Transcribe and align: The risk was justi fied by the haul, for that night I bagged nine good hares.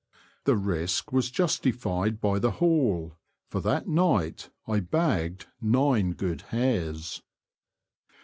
The 0.45 0.55
risk 0.55 1.11
was 1.11 1.29
justi 1.29 1.71
fied 1.71 2.19
by 2.19 2.39
the 2.39 2.49
haul, 2.53 3.17
for 3.51 3.61
that 3.61 3.87
night 3.87 4.49
I 4.67 4.79
bagged 4.79 5.45
nine 5.61 6.13
good 6.13 6.41
hares. 6.49 7.21